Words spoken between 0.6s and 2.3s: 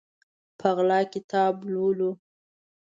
غلا کتاب لولو